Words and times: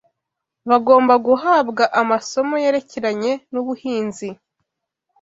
Bagomba 0.69 1.13
guhabwa 1.27 1.83
amasomo 2.01 2.55
yerekeranye 2.63 3.31
n’ubuhinzi 3.51 4.29